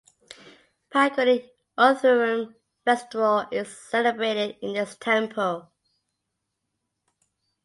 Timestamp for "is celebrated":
3.51-4.57